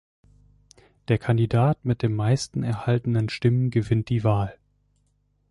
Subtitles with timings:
[1.09, 4.57] Der Kandidat mit den meisten erhaltenen Stimmen gewinnt die Wahl.